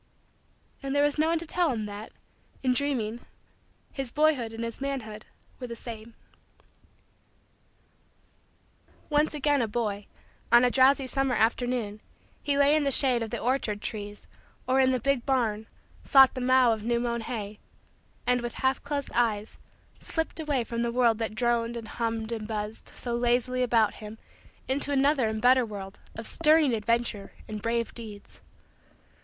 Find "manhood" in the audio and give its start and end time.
4.81-5.27